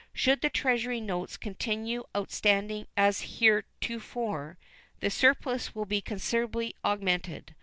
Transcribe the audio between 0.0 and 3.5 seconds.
Should the Treasury notes continue outstanding as